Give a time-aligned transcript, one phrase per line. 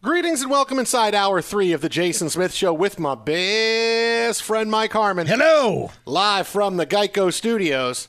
[0.00, 4.70] Greetings and welcome inside hour three of the Jason Smith Show with my best friend
[4.70, 5.26] Mike Harmon.
[5.26, 5.90] Hello.
[6.06, 8.06] Live from the Geico Studios.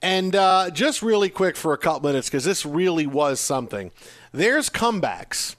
[0.00, 3.90] And uh, just really quick for a couple minutes, because this really was something.
[4.32, 5.56] There's comebacks,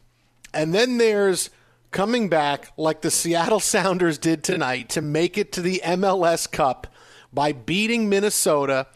[0.51, 1.51] and then there's
[1.91, 6.87] coming back like the Seattle Sounders did tonight to make it to the MLS Cup
[7.31, 8.87] by beating Minnesota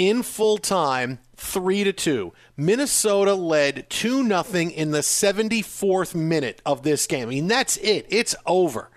[0.00, 2.32] in full time, three to two.
[2.56, 7.28] Minnesota led two nothing in the 74th minute of this game.
[7.28, 8.06] I mean, that's it.
[8.08, 8.88] It's over.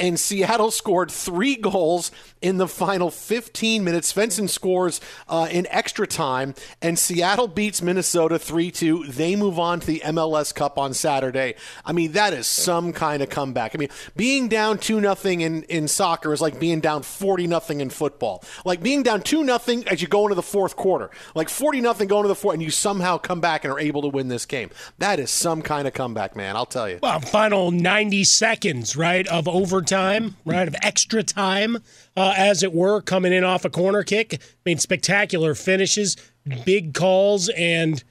[0.00, 2.10] And Seattle scored three goals
[2.46, 4.12] in the final 15 minutes.
[4.12, 9.06] Svensson scores uh, in extra time, and Seattle beats Minnesota 3 2.
[9.08, 11.56] They move on to the MLS Cup on Saturday.
[11.84, 13.74] I mean, that is some kind of comeback.
[13.74, 17.80] I mean, being down 2 nothing in, in soccer is like being down 40 nothing
[17.80, 18.44] in football.
[18.64, 21.10] Like being down 2 nothing as you go into the fourth quarter.
[21.34, 24.02] Like 40 nothing going to the fourth, and you somehow come back and are able
[24.02, 24.70] to win this game.
[24.98, 26.54] That is some kind of comeback, man.
[26.54, 27.00] I'll tell you.
[27.02, 31.78] Well, final 90 seconds, right, of overtime, right, of extra time,
[32.16, 34.34] uh, as it were, coming in off a corner kick.
[34.34, 36.16] I mean, spectacular finishes,
[36.64, 38.02] big calls, and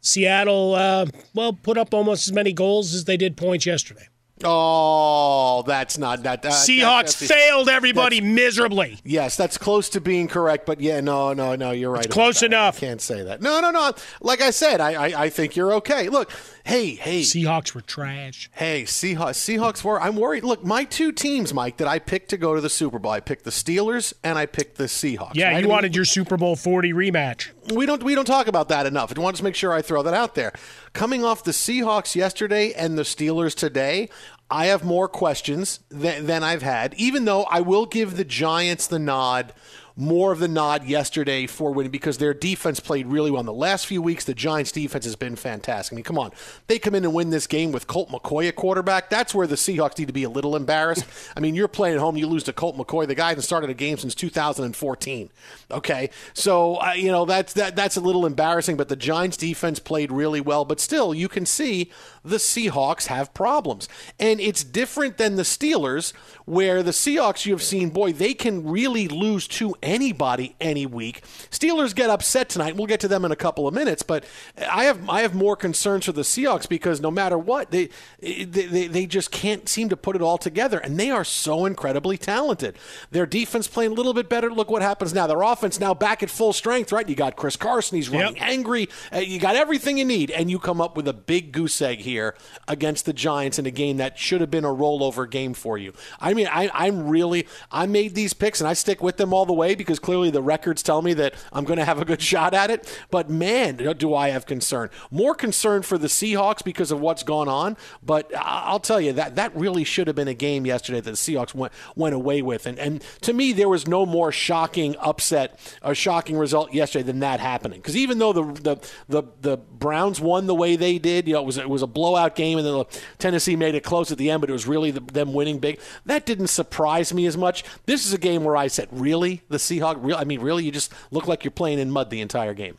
[0.00, 4.08] Seattle, uh, well, put up almost as many goals as they did points yesterday.
[4.44, 6.42] Oh, that's not that.
[6.42, 8.98] that Seahawks that- failed everybody miserably.
[9.02, 12.08] Yes, that's close to being correct, but yeah, no, no, no, you're right.
[12.10, 12.46] close that.
[12.46, 12.76] enough.
[12.76, 13.40] I can't say that.
[13.40, 13.92] No, no, no.
[14.20, 16.10] Like I said, I, I, I think you're okay.
[16.10, 16.30] Look,
[16.66, 18.50] hey, hey, Seahawks were trash.
[18.52, 20.00] hey, Seahawks, Seahawks were.
[20.00, 20.44] I'm worried.
[20.44, 23.20] Look, my two teams, Mike, that I picked to go to the Super Bowl, I
[23.20, 25.34] picked the Steelers and I picked the Seahawks.
[25.34, 25.62] Yeah, right?
[25.62, 27.50] You wanted your Super Bowl 40 rematch.
[27.74, 29.16] we don't we don't talk about that enough.
[29.16, 30.52] I want to make sure I throw that out there.
[30.92, 34.08] Coming off the Seahawks yesterday and the Steelers today,
[34.50, 36.94] I have more questions than, than I've had.
[36.94, 39.52] Even though I will give the Giants the nod
[39.96, 43.40] more of the nod yesterday for winning because their defense played really well.
[43.40, 45.94] In the last few weeks, the Giants' defense has been fantastic.
[45.94, 46.32] I mean, come on.
[46.66, 49.08] They come in and win this game with Colt McCoy at quarterback.
[49.08, 51.06] That's where the Seahawks need to be a little embarrassed.
[51.36, 53.06] I mean, you're playing at home, you lose to Colt McCoy.
[53.06, 55.30] The guy hasn't started a game since 2014.
[55.70, 58.76] Okay, so uh, you know that's that that's a little embarrassing.
[58.76, 60.64] But the Giants' defense played really well.
[60.64, 61.90] But still, you can see
[62.24, 63.88] the Seahawks have problems,
[64.20, 66.12] and it's different than the Steelers,
[66.46, 71.22] where the Seahawks you have seen, boy, they can really lose to anybody any week.
[71.50, 72.76] Steelers get upset tonight.
[72.76, 74.24] We'll get to them in a couple of minutes, but
[74.70, 77.88] I have I have more concerns for the Seahawks because no matter what, they
[78.20, 81.66] they, they, they just can't seem to put it all together, and they are so
[81.66, 82.78] incredibly talented.
[83.10, 84.50] Their defense playing a little bit better.
[84.50, 85.26] Look what happens now.
[85.26, 87.08] Their offense now back at full strength, right?
[87.08, 87.96] You got Chris Carson.
[87.96, 88.44] He's running Yep.
[88.48, 88.88] angry.
[89.12, 91.98] Uh, you got everything you need, and you come up with a big goose egg
[91.98, 92.34] here
[92.68, 95.92] against the Giants in a game that should have been a rollover game for you.
[96.20, 99.46] I mean, I, I'm really I made these picks and I stick with them all
[99.46, 102.22] the way because clearly the records tell me that I'm going to have a good
[102.32, 103.00] shot at it.
[103.10, 104.90] But man, do I have concern.
[105.10, 107.76] More concern for the Seahawks because of what's gone on.
[108.02, 111.16] But I'll tell you that that really should have been a game yesterday that the
[111.16, 112.66] Seahawks went went away with.
[112.66, 117.20] And and to me, there was no more shocking upset or shocking result yesterday than
[117.20, 117.80] that happening.
[117.80, 121.40] Because even though the, the the the Browns won the way they did, you know,
[121.40, 122.84] it was it was a blowout game, and then
[123.18, 125.80] Tennessee made it close at the end, but it was really the, them winning big.
[126.04, 127.64] That didn't surprise me as much.
[127.86, 130.04] This is a game where I said, really, the Seahawks?
[130.04, 130.16] Real?
[130.16, 132.76] I mean, really, you just look like you're playing in mud the entire game.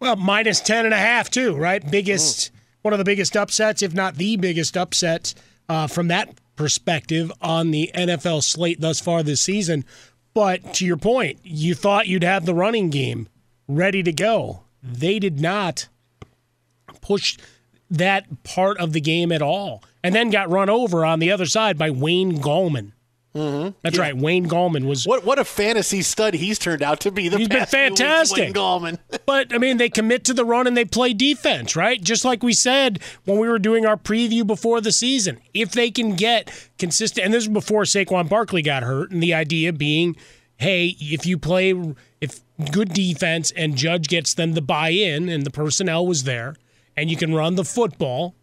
[0.00, 1.88] Well, minus 10 and a half, too, right?
[1.90, 2.50] Biggest,
[2.82, 5.34] one of the biggest upsets, if not the biggest upset
[5.68, 9.84] uh, from that perspective on the NFL slate thus far this season.
[10.34, 13.28] But to your point, you thought you'd have the running game
[13.68, 14.64] ready to go.
[14.82, 15.88] They did not
[17.00, 17.38] push
[17.90, 21.46] that part of the game at all, and then got run over on the other
[21.46, 22.92] side by Wayne Gallman.
[23.34, 23.70] Mm-hmm.
[23.82, 24.16] That's right.
[24.16, 27.28] Wayne Gallman was What what a fantasy stud he's turned out to be.
[27.28, 28.38] The He's been fantastic.
[28.38, 28.98] Wayne Gallman.
[29.26, 32.00] But I mean, they commit to the run and they play defense, right?
[32.00, 35.40] Just like we said when we were doing our preview before the season.
[35.52, 39.34] If they can get consistent, and this was before Saquon Barkley got hurt, and the
[39.34, 40.16] idea being,
[40.58, 41.74] hey, if you play,
[42.20, 46.54] if good defense and Judge gets them to buy in, and the personnel was there,
[46.96, 48.36] and you can run the football.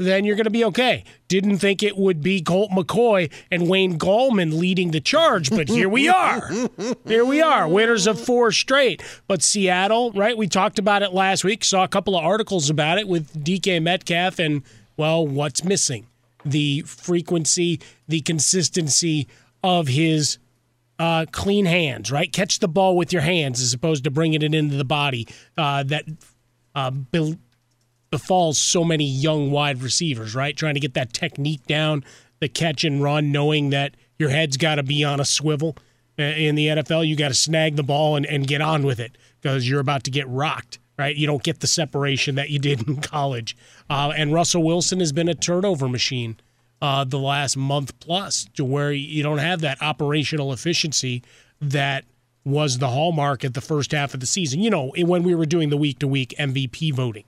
[0.00, 1.04] Then you're going to be okay.
[1.28, 5.90] Didn't think it would be Colt McCoy and Wayne Gallman leading the charge, but here
[5.90, 6.50] we are.
[7.06, 9.02] Here we are, winners of four straight.
[9.28, 10.38] But Seattle, right?
[10.38, 13.82] We talked about it last week, saw a couple of articles about it with DK
[13.82, 14.62] Metcalf, and,
[14.96, 16.06] well, what's missing?
[16.46, 19.28] The frequency, the consistency
[19.62, 20.38] of his
[20.98, 22.32] uh, clean hands, right?
[22.32, 25.28] Catch the ball with your hands as opposed to bringing it into the body.
[25.58, 26.06] Uh, that
[26.74, 26.90] uh,
[28.10, 30.56] befalls so many young wide receivers, right?
[30.56, 32.04] Trying to get that technique down,
[32.40, 35.76] the catch and run, knowing that your head's got to be on a swivel.
[36.18, 39.00] Uh, In the NFL, you got to snag the ball and, and get on with
[39.00, 41.16] it because you're about to get rocked, right?
[41.16, 43.56] You don't get the separation that you did in college.
[43.88, 46.36] Uh, and Russell Wilson has been a turnover machine
[46.82, 51.22] uh, the last month plus to where you don't have that operational efficiency
[51.60, 52.04] that
[52.44, 54.60] was the hallmark at the first half of the season.
[54.60, 57.24] You know, when we were doing the week to week MVP voting.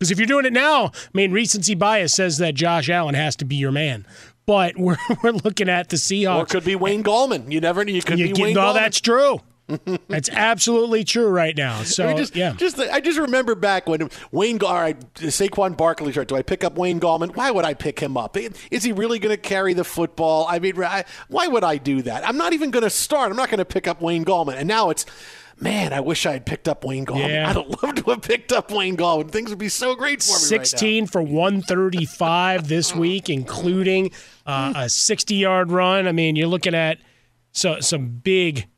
[0.00, 3.36] Because if you're doing it now, I mean, recency bias says that Josh Allen has
[3.36, 4.06] to be your man.
[4.46, 6.38] But we're, we're looking at the Seahawks.
[6.38, 7.52] Or it could be Wayne Gallman.
[7.52, 7.92] You never know.
[7.92, 8.74] You could You be get- Wayne no, Gallman.
[8.76, 9.40] that's true.
[10.08, 11.82] that's absolutely true right now.
[11.82, 12.54] So, I mean, just, yeah.
[12.56, 16.10] just I just remember back when Wayne, all right, Saquon Barkley.
[16.12, 17.36] Right, do I pick up Wayne Gallman?
[17.36, 18.36] Why would I pick him up?
[18.70, 20.46] Is he really going to carry the football?
[20.48, 22.26] I mean, I, why would I do that?
[22.26, 23.30] I'm not even going to start.
[23.30, 24.54] I'm not going to pick up Wayne Gallman.
[24.56, 25.04] And now it's,
[25.60, 27.28] man, I wish I had picked up Wayne Gallman.
[27.28, 27.48] Yeah.
[27.50, 29.30] I'd have loved to have picked up Wayne Gallman.
[29.30, 30.38] Things would be so great for me.
[30.38, 34.10] 16 for 135 this week, including
[34.46, 36.06] uh, a 60 yard run.
[36.06, 36.98] I mean, you're looking at
[37.52, 38.68] so, some big,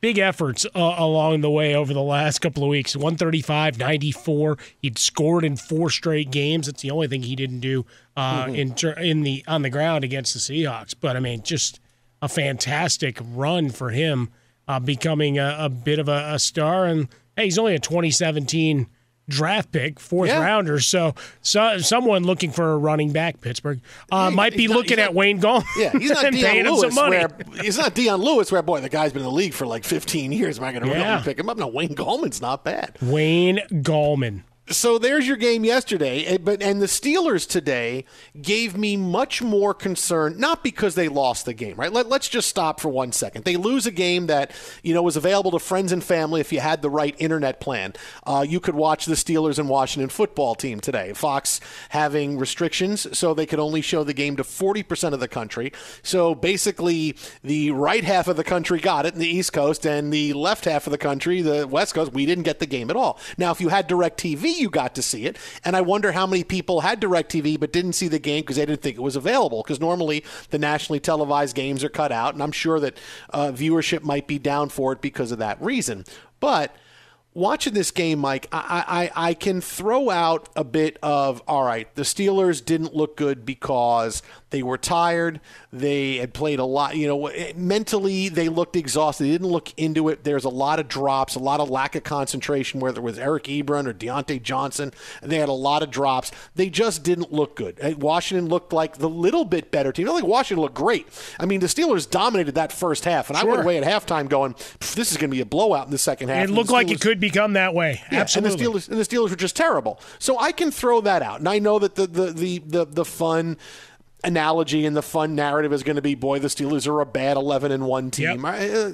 [0.00, 4.58] big efforts uh, along the way over the last couple of weeks 135, 94.
[4.78, 6.68] He'd scored in four straight games.
[6.68, 10.04] It's the only thing he didn't do uh, in, ter- in the on the ground
[10.04, 10.94] against the Seahawks.
[10.98, 11.78] But I mean, just
[12.20, 14.30] a fantastic run for him,
[14.68, 16.86] uh, becoming a, a bit of a, a star.
[16.86, 18.86] And hey, he's only a 2017
[19.28, 20.40] draft pick, fourth Yeah.
[20.42, 20.80] rounder.
[20.80, 24.98] So, so someone looking for a running back, Pittsburgh, uh, Hey, might be not- looking
[24.98, 25.64] at not- Wayne Gallman.
[25.78, 26.94] Yeah, he's not and paying Dion Lewis.
[26.94, 27.18] some money.
[27.24, 28.50] Where, he's not Dion Lewis.
[28.52, 30.58] Where boy, the guy's been in the league for like 15 years.
[30.58, 31.12] Am I going to Yeah.
[31.12, 31.56] really pick him up?
[31.56, 32.96] No, Wayne Gallman's not bad.
[33.00, 34.42] Wayne Gallman.
[34.68, 38.04] So there's your game yesterday, eh, but and the Steelers today
[38.40, 41.92] gave me much more concern, not because they lost the game, right?
[41.92, 43.44] Let, let's just stop for one second.
[43.44, 44.52] They lose a game that
[44.84, 47.94] you know was available to friends and family if you had the right internet plan.
[48.24, 51.12] Uh, you could watch the Steelers and Washington football team today.
[51.12, 55.72] Fox having restrictions, so they could only show the game to 40% of the country.
[56.04, 60.12] So basically, the right half of the country got it in the East Coast, and
[60.12, 62.96] the left half of the country, the West Coast, we didn't get the game at
[62.96, 63.18] all.
[63.36, 63.88] Now, if you had
[64.58, 65.36] You got to see it.
[65.64, 68.66] And I wonder how many people had DirecTV but didn't see the game because they
[68.66, 69.62] didn't think it was available.
[69.62, 72.98] Because normally the nationally televised games are cut out, and I'm sure that
[73.30, 76.04] uh, viewership might be down for it because of that reason.
[76.40, 76.74] But
[77.34, 81.92] watching this game, Mike, I, I, I can throw out a bit of all right,
[81.94, 85.40] the Steelers didn't look good because they were tired.
[85.72, 86.96] They had played a lot.
[86.96, 89.24] You know, eh, mentally they looked exhausted.
[89.24, 90.24] They didn't look into it.
[90.24, 93.44] There's a lot of drops, a lot of lack of concentration, whether it was Eric
[93.44, 94.92] Ebron or Diontae Johnson.
[95.22, 96.30] They had a lot of drops.
[96.54, 97.78] They just didn't look good.
[97.80, 100.08] Eh, Washington looked like the little bit better team.
[100.08, 101.08] I think Washington looked great.
[101.40, 103.48] I mean, the Steelers dominated that first half, and sure.
[103.48, 104.54] I went away at halftime going,
[104.94, 107.00] "This is going to be a blowout in the second half." It looked like it
[107.00, 108.02] could become that way.
[108.10, 108.66] Yeah, Absolutely.
[108.66, 109.98] And the Steelers and the Steelers were just terrible.
[110.18, 113.04] So I can throw that out, and I know that the the the the, the
[113.06, 113.56] fun
[114.24, 117.36] analogy and the fun narrative is going to be, boy, the Steelers are a bad
[117.36, 118.44] eleven and one team.
[118.44, 118.54] Yep.
[118.54, 118.92] I, uh,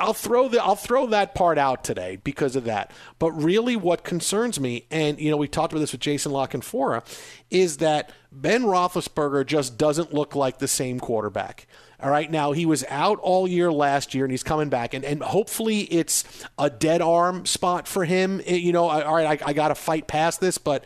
[0.00, 2.92] I'll throw the I'll throw that part out today because of that.
[3.18, 6.46] But really, what concerns me, and you know, we talked about this with Jason La
[6.46, 7.04] Canfora,
[7.50, 11.66] is that Ben Roethlisberger just doesn't look like the same quarterback.
[12.02, 15.04] All right, now he was out all year last year, and he's coming back, and,
[15.04, 16.24] and hopefully it's
[16.58, 18.42] a dead arm spot for him.
[18.44, 20.84] Eh, you know, all right, I, I got to fight past this, but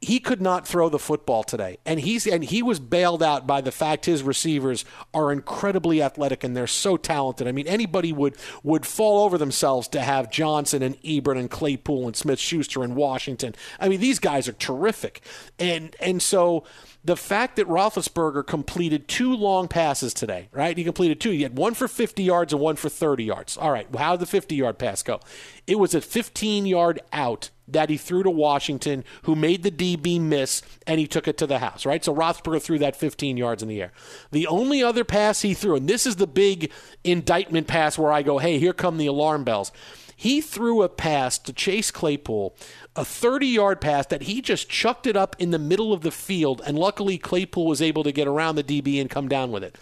[0.00, 1.78] he could not throw the football today.
[1.86, 4.84] And he's and he was bailed out by the fact his receivers
[5.14, 7.48] are incredibly athletic and they're so talented.
[7.48, 12.06] I mean anybody would would fall over themselves to have johnson and ebron and claypool
[12.06, 13.54] and smith schuster and washington.
[13.80, 15.22] I mean these guys are terrific.
[15.58, 16.64] And and so
[17.06, 20.76] the fact that Roethlisberger completed two long passes today, right?
[20.76, 21.30] He completed two.
[21.30, 23.56] He had one for 50 yards and one for 30 yards.
[23.56, 25.20] All right, how did the 50 yard pass go?
[25.68, 30.20] It was a 15 yard out that he threw to Washington, who made the DB
[30.20, 32.04] miss, and he took it to the house, right?
[32.04, 33.92] So Roethlisberger threw that 15 yards in the air.
[34.32, 36.72] The only other pass he threw, and this is the big
[37.04, 39.70] indictment pass where I go, hey, here come the alarm bells.
[40.18, 42.56] He threw a pass to Chase Claypool,
[42.96, 46.10] a 30 yard pass that he just chucked it up in the middle of the
[46.10, 49.62] field, and luckily Claypool was able to get around the DB and come down with
[49.62, 49.76] it.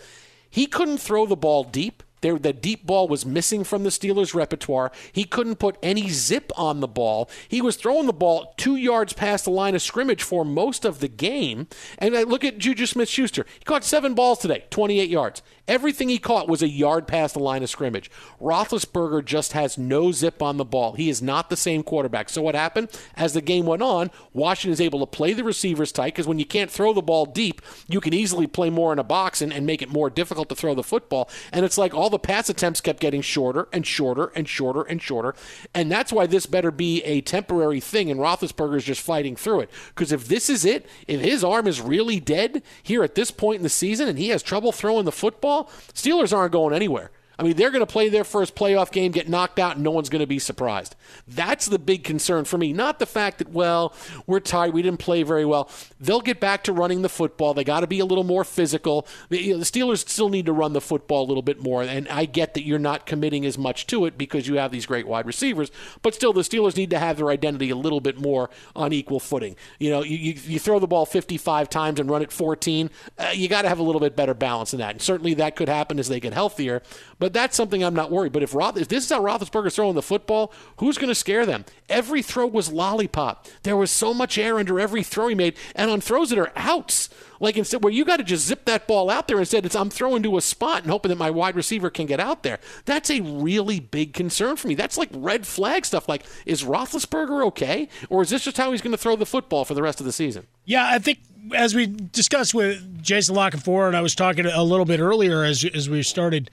[0.50, 2.03] He couldn't throw the ball deep.
[2.24, 4.90] There, the deep ball was missing from the Steelers' repertoire.
[5.12, 7.28] He couldn't put any zip on the ball.
[7.48, 11.00] He was throwing the ball two yards past the line of scrimmage for most of
[11.00, 11.66] the game.
[11.98, 13.44] And I look at Juju Smith Schuster.
[13.58, 15.42] He caught seven balls today, 28 yards.
[15.66, 18.10] Everything he caught was a yard past the line of scrimmage.
[18.38, 20.92] Roethlisberger just has no zip on the ball.
[20.92, 22.28] He is not the same quarterback.
[22.28, 22.90] So what happened?
[23.16, 26.38] As the game went on, Washington is able to play the receivers tight because when
[26.38, 29.54] you can't throw the ball deep, you can easily play more in a box and,
[29.54, 31.30] and make it more difficult to throw the football.
[31.50, 35.02] And it's like all the pass attempts kept getting shorter and shorter and shorter and
[35.02, 35.34] shorter.
[35.74, 39.60] And that's why this better be a temporary thing and Roethlisberger is just fighting through
[39.60, 39.70] it.
[39.88, 43.58] Because if this is it, if his arm is really dead here at this point
[43.58, 47.10] in the season and he has trouble throwing the football, Steelers aren't going anywhere.
[47.38, 49.90] I mean, they're going to play their first playoff game, get knocked out, and no
[49.90, 50.94] one's going to be surprised.
[51.26, 52.72] That's the big concern for me.
[52.72, 53.94] Not the fact that, well,
[54.26, 55.68] we're tired, we didn't play very well.
[56.00, 57.54] They'll get back to running the football.
[57.54, 59.06] They got to be a little more physical.
[59.30, 62.24] The, the Steelers still need to run the football a little bit more, and I
[62.24, 65.26] get that you're not committing as much to it because you have these great wide
[65.26, 65.70] receivers,
[66.02, 69.20] but still, the Steelers need to have their identity a little bit more on equal
[69.20, 69.56] footing.
[69.78, 73.30] You know, you, you, you throw the ball 55 times and run it 14, uh,
[73.34, 74.90] you got to have a little bit better balance than that.
[74.90, 76.82] And certainly that could happen as they get healthier.
[77.18, 78.32] But that's something I'm not worried.
[78.32, 81.46] But if, Roth, if this is how Roethlisberger's throwing the football, who's going to scare
[81.46, 81.64] them?
[81.88, 83.46] Every throw was lollipop.
[83.62, 86.52] There was so much air under every throw he made, and on throws that are
[86.56, 87.08] outs,
[87.40, 89.90] like instead where you got to just zip that ball out there instead, it's I'm
[89.90, 92.58] throwing to a spot and hoping that my wide receiver can get out there.
[92.84, 94.74] That's a really big concern for me.
[94.74, 96.08] That's like red flag stuff.
[96.08, 99.64] Like, is Roethlisberger okay, or is this just how he's going to throw the football
[99.64, 100.46] for the rest of the season?
[100.64, 101.18] Yeah, I think
[101.54, 105.44] as we discussed with Jason La Canfora, and I was talking a little bit earlier
[105.44, 106.50] as as we started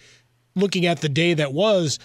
[0.55, 2.00] looking at the day that was,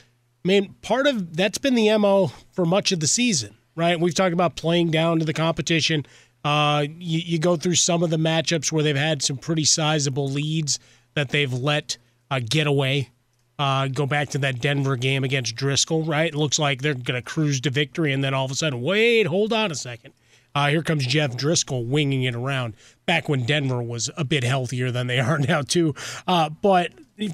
[0.45, 3.99] I mean, part of that's been the MO for much of the season, right?
[3.99, 6.07] We've talked about playing down to the competition.
[6.45, 10.29] Uh, you, you, go through some of the matchups where they've had some pretty sizable
[10.29, 10.79] leads
[11.15, 11.97] that they've let
[12.31, 13.11] uh, get away.
[13.59, 16.29] Uh, go back to that Denver game against Driskel, right?
[16.29, 18.83] It looks like they're going to cruise to victory, and then all of a sudden,
[18.83, 20.13] wait, hold on a second.
[20.55, 22.75] Uh, here comes Jeff Driskel winging it around.
[23.07, 25.95] Back when Denver was a bit healthier than they are now, too.
[26.27, 26.93] Uh, but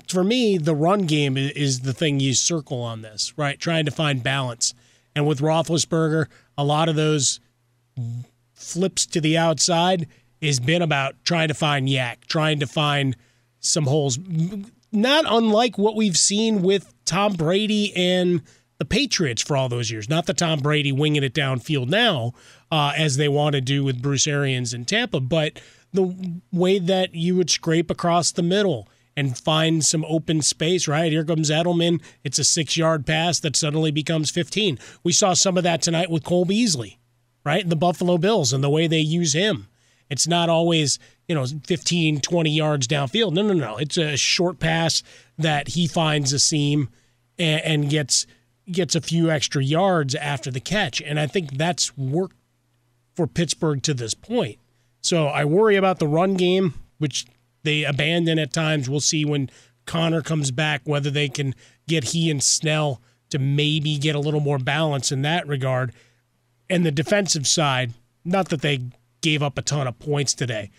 [0.08, 3.58] for me, the run game is the thing you circle on this, right?
[3.58, 4.74] Trying to find balance.
[5.14, 7.40] And with Roethlisberger, a lot of those
[8.54, 10.06] flips to the outside
[10.40, 13.16] has been about trying to find YAC, trying to find
[13.60, 14.18] some holes.
[14.90, 18.42] Not unlike what we've seen with Tom Brady and
[18.78, 20.08] the Patriots for all those years.
[20.08, 22.32] Not the Tom Brady winging it downfield now,
[22.70, 25.60] uh, as they want to do with Bruce Arians in Tampa, but
[25.92, 31.12] the way that you would scrape across the middle and find some open space, right?
[31.12, 32.00] Here comes Edelman.
[32.24, 34.78] It's a six yard pass that suddenly becomes 15.
[35.04, 36.98] We saw some of that tonight with Cole Beasley,
[37.44, 37.68] right?
[37.68, 39.68] The Buffalo Bills and the way they use him.
[40.08, 43.32] It's not always, you know, 15, 20 yards downfield.
[43.32, 43.78] No, no, no.
[43.78, 45.02] It's a short pass
[45.38, 46.90] that he finds a seam
[47.38, 48.26] and, and gets
[48.70, 51.00] gets a few extra yards after the catch.
[51.00, 52.36] And I think that's worked
[53.14, 54.58] for Pittsburgh to this point.
[55.00, 57.26] So I worry about the run game, which
[57.62, 58.88] they abandon at times.
[58.88, 59.50] We'll see when
[59.86, 61.54] Conner comes back whether they can
[61.88, 63.00] get he and Snell
[63.30, 65.92] to maybe get a little more balance in that regard.
[66.68, 67.92] And the defensive side,
[68.24, 68.80] not that they
[69.20, 70.70] gave up a ton of points today,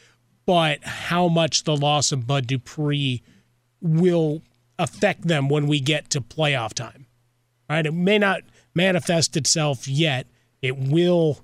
[0.46, 3.22] but how much the loss of Bud Dupree
[3.82, 4.42] will
[4.80, 7.06] affect them when we get to playoff time.
[7.70, 7.86] Right?
[7.86, 8.42] It may not
[8.74, 10.28] manifest itself yet.
[10.62, 11.40] It will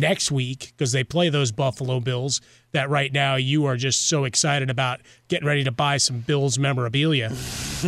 [0.00, 2.40] next week because they play those Buffalo Bills
[2.72, 6.58] that right now you are just so excited about getting ready to buy some Bills
[6.58, 7.28] memorabilia.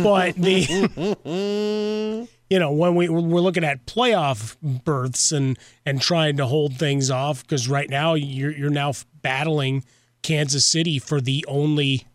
[0.01, 6.45] but the you know when we we're looking at playoff berths and and trying to
[6.45, 9.83] hold things off because right now you're you're now battling
[10.21, 12.07] Kansas City for the only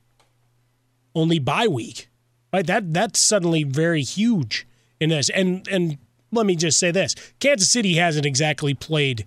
[1.15, 2.09] only bye week.
[2.53, 2.67] Right?
[2.67, 4.67] That that's suddenly very huge
[5.01, 5.29] in this.
[5.31, 5.99] And and
[6.31, 7.15] let me just say this.
[7.41, 9.27] Kansas City hasn't exactly played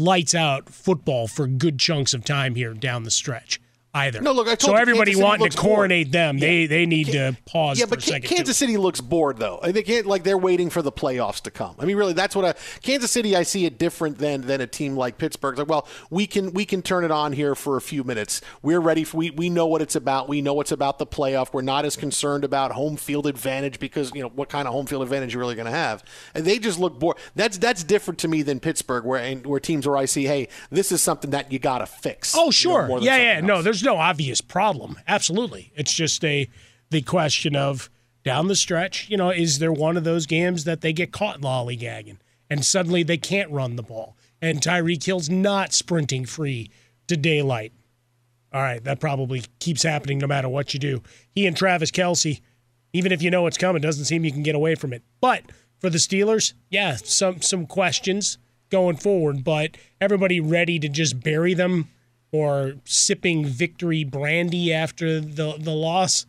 [0.00, 3.59] lights out football for good chunks of time here down the stretch
[3.94, 4.20] either.
[4.20, 6.12] No, look, I told so everybody wanting to coronate bored.
[6.12, 7.78] them, they they need to pause.
[7.78, 8.66] Yeah, for but a second Kansas too.
[8.66, 9.58] City looks bored though.
[9.62, 11.74] I think like they're waiting for the playoffs to come.
[11.78, 13.34] I mean, really, that's what a Kansas City.
[13.36, 15.52] I see it different than than a team like Pittsburgh.
[15.54, 18.40] It's like, well, we can we can turn it on here for a few minutes.
[18.62, 19.04] We're ready.
[19.04, 20.28] For, we we know what it's about.
[20.28, 21.52] We know it's about the playoff.
[21.52, 24.86] We're not as concerned about home field advantage because you know what kind of home
[24.86, 26.04] field advantage you're really going to have.
[26.34, 27.16] And they just look bored.
[27.34, 30.48] That's that's different to me than Pittsburgh, where and where teams where I see, hey,
[30.70, 32.34] this is something that you got to fix.
[32.36, 32.98] Oh, you know, sure.
[33.00, 33.34] yeah, yeah.
[33.36, 33.64] something No, else.
[33.80, 34.98] There's no obvious problem.
[35.08, 35.72] Absolutely.
[35.74, 36.50] It's just a
[36.90, 37.88] the question of
[38.22, 41.40] down the stretch, you know, is there one of those games that they get caught
[41.40, 42.18] lollygagging
[42.50, 46.70] and suddenly they can't run the ball and Tyreek Hill's not sprinting free
[47.06, 47.72] to daylight?
[48.52, 51.02] All right, that probably keeps happening no matter what you do.
[51.30, 52.42] He and Travis Kelce,
[52.92, 55.04] even if you know it's coming, doesn't seem you can get away from it.
[55.22, 55.44] But
[55.78, 58.36] for the Steelers, yeah, some some questions
[58.68, 61.88] going forward, but everybody ready to just bury them
[62.32, 66.26] or sipping victory brandy after the the loss.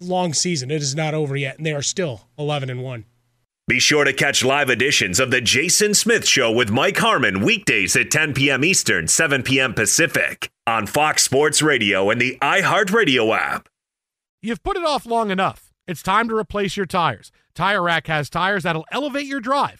[0.00, 0.70] Long season.
[0.70, 3.04] It is not over yet, and they are still eleven and one.
[3.68, 7.94] Be sure to catch live editions of The Jason Smith Show with Mike Harmon weekdays
[7.94, 8.64] at 10 p.m.
[8.64, 9.74] Eastern, 7 p.m.
[9.74, 13.68] Pacific on Fox Sports Radio and the iHeartRadio app.
[14.42, 15.72] You've put it off long enough.
[15.86, 17.30] It's time to replace your tires.
[17.54, 19.79] Tire Rack has tires that'll elevate your drive.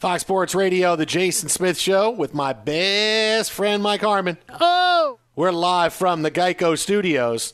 [0.00, 4.38] Fox Sports Radio, the Jason Smith Show with my best friend Mike Harmon.
[4.58, 7.52] Oh, we're live from the Geico Studios,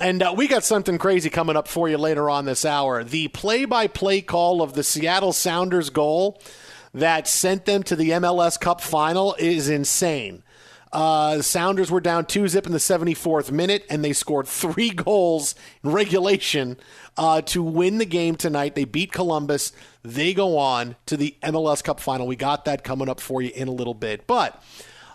[0.00, 3.04] and uh, we got something crazy coming up for you later on this hour.
[3.04, 6.40] The play-by-play call of the Seattle Sounders goal
[6.94, 10.42] that sent them to the MLS Cup final is insane.
[10.90, 14.88] Uh, the Sounders were down two zip in the 74th minute, and they scored three
[15.04, 16.78] goals in regulation
[17.18, 18.74] uh, to win the game tonight.
[18.74, 19.72] They beat Columbus.
[20.06, 22.28] They go on to the MLS Cup final.
[22.28, 24.26] We got that coming up for you in a little bit.
[24.28, 24.62] But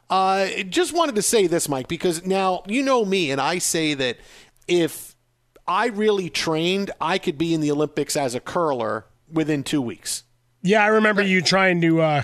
[0.09, 3.93] uh, just wanted to say this, Mike, because now you know me, and I say
[3.93, 4.17] that
[4.67, 5.15] if
[5.65, 10.23] I really trained, I could be in the Olympics as a curler within two weeks.
[10.61, 12.23] Yeah, I remember you trying to uh,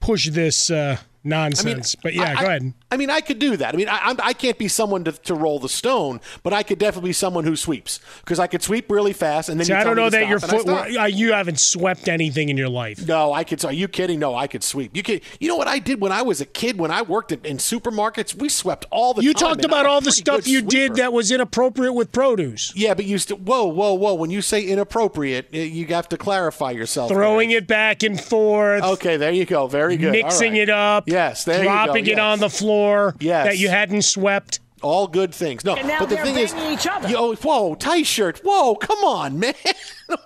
[0.00, 1.94] push this uh, nonsense.
[1.94, 2.72] but yeah, I, go ahead.
[2.90, 3.74] I mean, I could do that.
[3.74, 6.62] I mean, I, I'm- I can't be someone to, to roll the stone, but I
[6.62, 9.48] could definitely be someone who sweeps because I could sweep really fast.
[9.48, 10.66] And then See, you I don't know that your foot.
[11.12, 13.06] You haven't swept anything in your life.
[13.06, 13.64] No, I could.
[13.64, 14.18] Are you kidding?
[14.20, 14.96] No, I could sweep.
[14.96, 15.20] You can.
[15.40, 16.78] You know what I did when I was a kid?
[16.78, 19.48] When I worked in, in supermarkets, we swept all the You time.
[19.48, 20.70] talked about all the stuff you sweeper.
[20.70, 22.72] did that was inappropriate with produce.
[22.76, 23.38] Yeah, but you still.
[23.38, 24.14] Whoa, whoa, whoa!
[24.14, 27.10] When you say inappropriate, you have to clarify yourself.
[27.10, 28.82] Throwing it back and forth.
[28.84, 29.66] Okay, there you go.
[29.66, 30.12] Very good.
[30.12, 30.62] Mixing right.
[30.62, 31.04] it up.
[31.16, 31.72] Yes, there you go.
[31.72, 32.18] dropping it Yes.
[32.20, 33.14] on the floor.
[33.20, 33.46] Yes.
[33.46, 34.60] That you hadn't swept.
[34.82, 35.64] All good things.
[35.64, 37.08] No, And now but the thing is, each other.
[37.08, 38.40] You, oh, whoa, tie shirt.
[38.44, 39.54] Whoa, come on, man.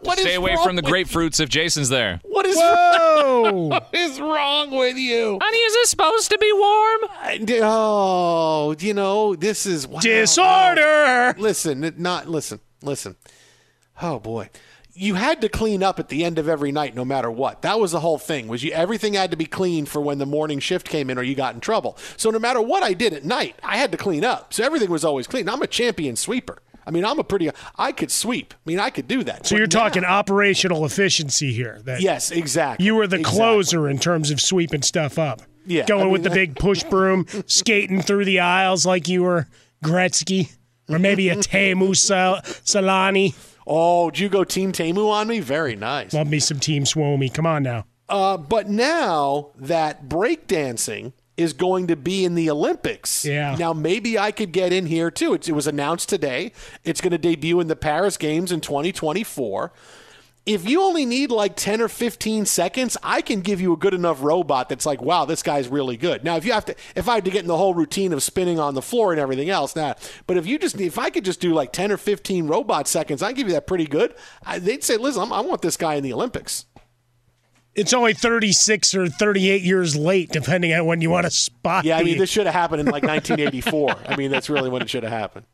[0.02, 2.20] What is Stay away wrong from the with- grapefruits if Jason's there.
[2.24, 3.52] What is Whoa!
[3.68, 5.38] what is wrong with you?
[5.40, 7.00] Honey, is this supposed to be warm?
[7.22, 10.00] I- Oh, you know, this is wow.
[10.00, 11.34] Disorder.
[11.38, 13.16] Listen, not listen, listen.
[14.02, 14.50] Oh boy.
[14.92, 17.62] You had to clean up at the end of every night no matter what.
[17.62, 18.48] That was the whole thing.
[18.48, 21.22] Was you everything had to be clean for when the morning shift came in or
[21.22, 21.96] you got in trouble.
[22.16, 24.52] So no matter what I did at night, I had to clean up.
[24.52, 25.48] So everything was always clean.
[25.48, 26.58] I'm a champion sweeper.
[26.86, 28.52] I mean, I'm a pretty I could sweep.
[28.54, 29.46] I mean, I could do that.
[29.46, 31.80] So But you're now- talking operational efficiency here.
[31.84, 32.84] That Yes, exactly.
[32.84, 33.38] You were the Exactly.
[33.38, 35.42] closer in terms of sweeping stuff up.
[35.66, 39.22] Yeah, Going I mean, with the big push broom, skating through the aisles like you
[39.22, 39.46] were
[39.84, 40.50] Gretzky,
[40.88, 43.34] or maybe a Teemu Sal- Selanne.
[43.66, 45.40] Oh, did you go Team Tamu on me?
[45.40, 46.12] Very nice.
[46.12, 47.32] Love me some Team Swomy.
[47.32, 47.86] Come on now.
[48.08, 53.24] Uh, but now that breakdancing is going to be in the Olympics.
[53.24, 53.56] Yeah.
[53.56, 55.34] Now maybe I could get in here too.
[55.34, 56.52] It's, it was announced today.
[56.84, 59.72] It's going to debut in the Paris Games in 2024.
[60.46, 63.92] If you only need like 10 or 15 seconds, I can give you a good
[63.94, 66.24] enough robot that's like, wow, this guy's really good.
[66.24, 68.22] Now, if you have to, if I had to get in the whole routine of
[68.22, 69.94] spinning on the floor and everything else, now,
[70.26, 73.22] but if you just, if I could just do like 10 or 15 robot seconds,
[73.22, 74.14] I give you that pretty good.
[74.44, 76.64] I, they'd say, listen, I'm, I want this guy in the Olympics.
[77.74, 81.84] It's only 36 or 38 years late, depending on when you want to spot.
[81.84, 83.94] Yeah, I mean, the- this should have happened in like 1984.
[84.08, 85.44] I mean, that's really when it should have happened.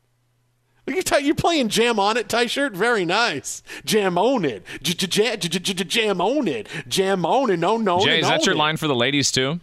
[0.87, 2.73] Look, You're, you're playing Jam on it, tie shirt.
[2.73, 3.61] Very nice.
[3.85, 4.63] Jam on it.
[4.81, 6.67] Jam on it.
[6.87, 7.57] Jam on it.
[7.59, 7.99] No, no.
[7.99, 9.59] Jay, is that your line for the ladies too?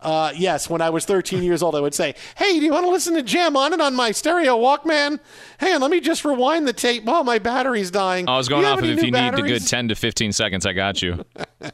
[0.00, 2.86] Uh, yes, when I was 13 years old, I would say, "Hey, do you want
[2.86, 5.18] to listen to Jam on it on my stereo Walkman?
[5.60, 7.02] On, let me just rewind the tape.
[7.08, 8.28] Oh, my battery's dying.
[8.28, 10.72] I was going off of if you need a good 10 to 15 seconds, I
[10.72, 11.24] got you.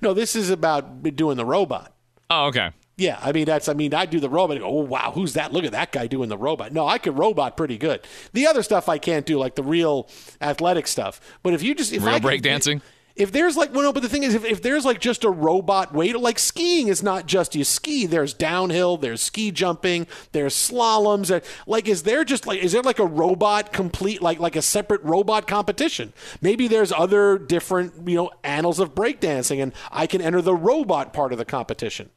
[0.00, 1.92] No, this is about doing the robot.
[2.30, 2.70] Oh, okay.
[2.98, 3.68] Yeah, I mean that's.
[3.68, 4.56] I mean, I do the robot.
[4.56, 5.52] And go, oh wow, who's that?
[5.52, 6.72] Look at that guy doing the robot.
[6.72, 8.00] No, I can robot pretty good.
[8.32, 10.08] The other stuff I can't do, like the real
[10.40, 11.20] athletic stuff.
[11.44, 12.82] But if you just if Real I could- breakdancing?
[13.14, 15.30] if there's like well no but the thing is if, if there's like just a
[15.30, 20.06] robot way to like skiing is not just you ski there's downhill there's ski jumping
[20.30, 24.38] there's slaloms there- like is there just like is there like a robot complete like
[24.38, 29.72] like a separate robot competition maybe there's other different you know annals of breakdancing and
[29.90, 32.10] i can enter the robot part of the competition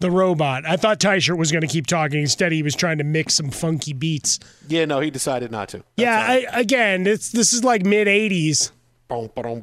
[0.00, 0.66] The robot.
[0.66, 2.20] I thought Tyshirt was going to keep talking.
[2.20, 4.38] Instead, he was trying to mix some funky beats.
[4.68, 8.70] yeah no he decided not to yeah, I, again, it's, this is like mid 80s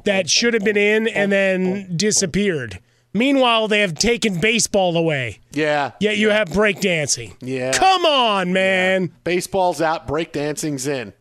[0.04, 2.78] that should have been in and then disappeared.
[3.14, 5.38] Meanwhile, they have taken baseball away.
[5.52, 7.36] yeah Yet you have breakdancing.
[7.40, 9.12] yeah Come on, man.
[9.24, 11.12] baseball's out breakdancing's in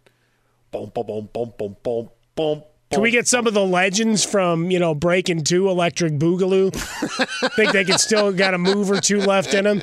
[0.72, 4.70] boom boom boom boom boom boom boom Can we get some of the legends from,
[4.70, 6.74] you know, Breaking 2 Electric Boogaloo?
[7.56, 9.82] Think they can still got a move or two left in them?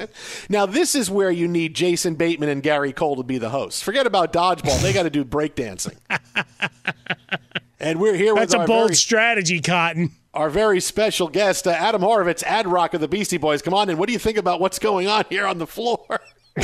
[0.50, 3.82] Now, this is where you need Jason Bateman and Gary Cole to be the hosts.
[3.82, 5.96] Forget about dodgeball; they got to do breakdancing.
[7.80, 10.10] and we're here That's with a our bold very, strategy, Cotton.
[10.34, 13.62] our very special guest, uh, Adam Horovitz, Ad Rock of the Beastie Boys.
[13.62, 13.96] Come on in.
[13.96, 16.20] What do you think about what's going on here on the floor?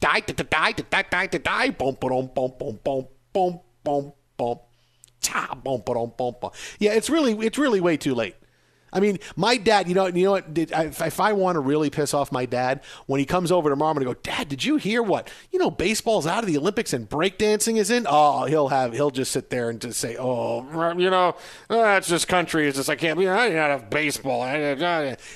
[0.00, 4.60] Die, die, die, die, die, die, die, boom, boom, boom, boom, boom, boom, boom, boom,
[5.22, 6.50] boom, boom, boom, boom.
[6.78, 8.36] Yeah, it's really, it's really way too late.
[8.92, 9.88] I mean, my dad.
[9.88, 10.54] You know, you know what?
[10.54, 13.90] Did, if, I want to really piss off my dad, when he comes over tomorrow,
[13.90, 15.30] I'm to go, Dad, did you hear what?
[15.52, 18.06] You know, baseball's out of the Olympics and breakdancing is in.
[18.08, 20.62] Oh, he'll have, he'll just sit there and just say, Oh,
[20.96, 21.36] you know,
[21.70, 22.68] oh, that's just country.
[22.68, 23.28] It's just I can't be.
[23.28, 24.46] I not have baseball.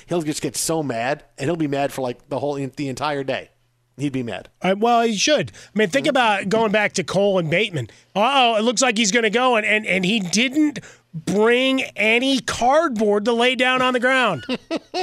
[0.07, 3.23] He'll just get so mad, and he'll be mad for like the whole the entire
[3.23, 3.49] day.
[3.97, 4.49] He'd be mad.
[4.61, 5.51] Uh, well, he should.
[5.53, 7.89] I mean, think about going back to Cole and Bateman.
[8.15, 10.79] Oh, it looks like he's going to go, and, and, and he didn't
[11.13, 14.43] bring any cardboard to lay down on the ground.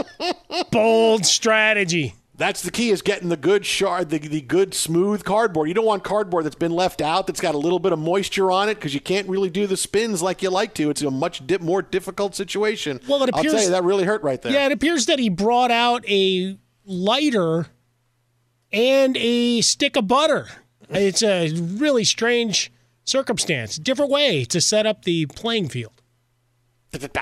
[0.72, 2.14] Bold strategy.
[2.36, 5.68] That's the key is getting the good shard, the, the good smooth cardboard.
[5.68, 8.50] You don't want cardboard that's been left out, that's got a little bit of moisture
[8.50, 10.88] on it, because you can't really do the spins like you like to.
[10.88, 12.98] It's a much di- more difficult situation.
[13.06, 14.52] Well, it I'll tell appears- you, that really hurt right there.
[14.52, 17.66] Yeah, it appears that he brought out a lighter
[18.72, 20.48] and a stick of butter.
[20.88, 22.72] It's a really strange
[23.04, 25.92] circumstance, different way to set up the playing field.
[26.92, 27.12] I'm just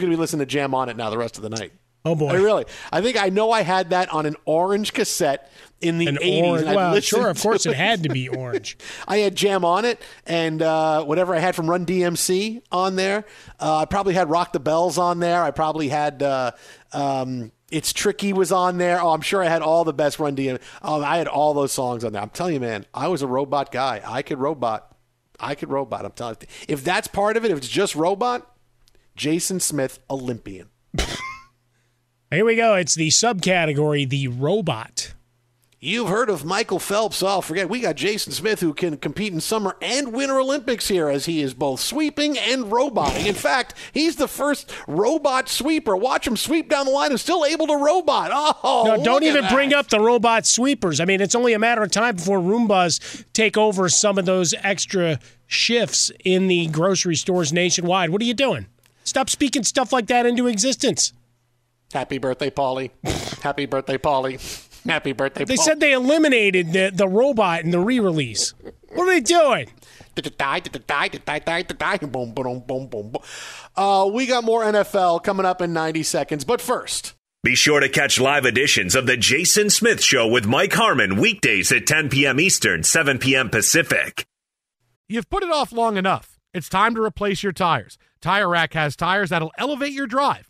[0.00, 1.72] going to be listening to Jam on it now the rest of the night.
[2.02, 2.64] Oh boy, I really.
[2.90, 6.42] I think I know I had that on an orange cassette in the An 80s.
[6.42, 6.66] orange.
[6.66, 8.78] Well, sure, of course, it had to be orange.
[9.08, 13.26] I had Jam on it, and uh, whatever I had from Run DMC on there.
[13.58, 15.42] Uh, I probably had Rock the Bells on there.
[15.42, 16.52] I probably had uh,
[16.94, 19.00] um, It's Tricky was on there.
[19.00, 20.60] Oh, I'm sure I had all the best Run DMC.
[20.82, 22.22] Oh, I had all those songs on there.
[22.22, 24.02] I'm telling you, man, I was a robot guy.
[24.04, 24.96] I could robot.
[25.38, 26.04] I could robot.
[26.04, 26.46] I'm telling you.
[26.68, 28.54] If that's part of it, if it's just robot,
[29.16, 30.68] Jason Smith, Olympian.
[32.30, 32.74] Here we go.
[32.74, 35.14] It's the subcategory, the robot.
[35.82, 37.22] You've heard of Michael Phelps.
[37.22, 41.08] Oh, forget we got Jason Smith who can compete in summer and winter Olympics here
[41.08, 43.24] as he is both sweeping and roboting.
[43.24, 45.96] In fact, he's the first robot sweeper.
[45.96, 48.30] Watch him sweep down the line and still able to robot.
[48.62, 49.52] Oh, No, don't even that.
[49.54, 51.00] bring up the robot sweepers.
[51.00, 54.52] I mean, it's only a matter of time before Roombas take over some of those
[54.62, 58.10] extra shifts in the grocery stores nationwide.
[58.10, 58.66] What are you doing?
[59.04, 61.14] Stop speaking stuff like that into existence.
[61.94, 62.90] Happy birthday, Polly.
[63.42, 64.38] Happy birthday, Polly.
[64.86, 65.64] Happy birthday, They Paul.
[65.64, 68.54] said they eliminated the, the robot in the re release.
[68.88, 69.68] What are they doing?
[72.10, 73.12] Boom, boom, boom, boom, boom.
[73.76, 76.44] Uh, we got more NFL coming up in 90 seconds.
[76.44, 80.72] But first, Be sure to catch live editions of The Jason Smith Show with Mike
[80.74, 82.38] Harmon weekdays at 10 p.m.
[82.40, 83.48] Eastern, 7 p.m.
[83.48, 84.26] Pacific.
[85.08, 86.38] You've put it off long enough.
[86.52, 87.96] It's time to replace your tires.
[88.20, 90.49] Tire Rack has tires that'll elevate your drive.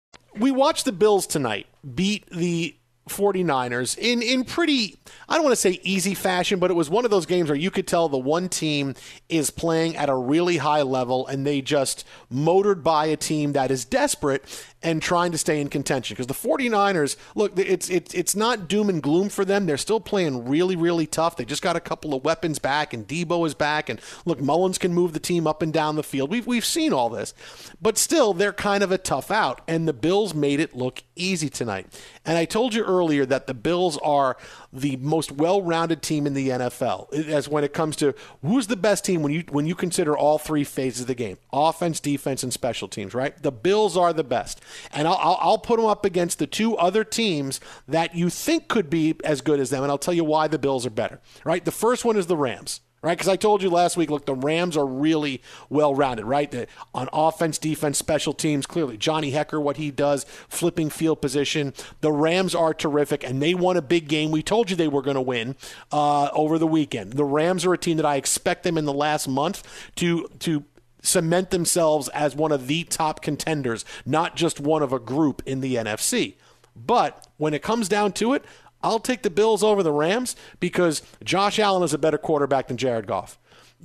[0.35, 2.75] we watched the Bills tonight beat the
[3.09, 7.03] 49ers in in pretty I don't want to say easy fashion, but it was one
[7.03, 8.95] of those games where you could tell the one team
[9.27, 13.71] is playing at a really high level and they just motored by a team that
[13.71, 14.43] is desperate
[14.83, 16.15] and trying to stay in contention.
[16.15, 19.65] Because the 49ers look it's it's it's not doom and gloom for them.
[19.65, 21.37] They're still playing really really tough.
[21.37, 24.77] They just got a couple of weapons back and Deebo is back and look Mullens
[24.77, 26.29] can move the team up and down the field.
[26.29, 27.33] We've we've seen all this.
[27.81, 31.49] But still they're kind of a tough out and the Bills made it look easy
[31.49, 31.87] tonight.
[32.25, 34.37] And I told you earlier that the Bills are
[34.73, 39.05] the most well-rounded team in the NFL as when it comes to who's the best
[39.05, 42.53] team when you when you consider all three phases of the game offense defense and
[42.53, 43.41] special teams right?
[43.41, 44.61] The Bills are the best
[44.91, 48.89] and I'll, I'll put them up against the two other teams that you think could
[48.89, 51.19] be as good as them, and I'll tell you why the Bills are better.
[51.43, 53.17] Right, the first one is the Rams right?
[53.17, 56.49] Because I told you last week, look, the Rams are really well rounded, right?
[56.49, 61.73] The, on offense, defense, special teams, clearly Johnny Hekker, what he does, flipping field position.
[62.01, 64.31] The Rams are terrific, and they won a big game.
[64.31, 65.55] We told you they were going to win
[65.91, 67.13] uh, over the weekend.
[67.13, 69.63] The Rams are a team that I expect them in the last month
[69.95, 70.63] to to
[71.01, 75.61] cement themselves as one of the top contenders, not just one of a group in
[75.61, 76.35] the NFC.
[76.75, 78.45] But when it comes down to it,
[78.83, 82.77] I'll take the Bills over the Rams because Josh Allen is a better quarterback than
[82.77, 83.37] Jared Goff.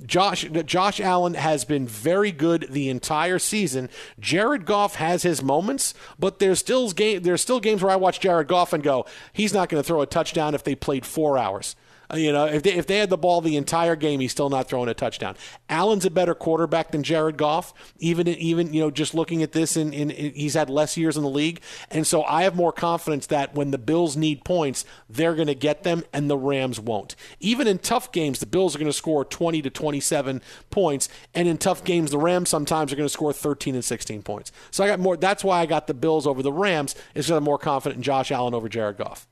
[0.05, 3.89] Josh Josh Allen has been very good the entire season.
[4.19, 8.19] Jared Goff has his moments, but there's still game there's still games where I watch
[8.19, 11.39] Jared Goff and go, he's not going to throw a touchdown if they played 4
[11.39, 11.75] hours.
[12.13, 14.69] You know, if they, if they had the ball the entire game, he's still not
[14.69, 15.35] throwing a touchdown.
[15.67, 17.73] Allen's a better quarterback than Jared Goff.
[17.99, 21.29] Even even you know, just looking at this, and he's had less years in the
[21.29, 25.47] league, and so I have more confidence that when the Bills need points, they're going
[25.47, 27.15] to get them, and the Rams won't.
[27.41, 31.47] Even in tough games, the Bills are going to score 20 to 27 points, and
[31.47, 34.51] in tough games, the Rams sometimes are going to score 13 and 16 points.
[34.71, 35.17] So I got more.
[35.17, 36.95] That's why I got the Bills over the Rams.
[37.15, 39.27] Is because I'm more confident in Josh Allen over Jared Goff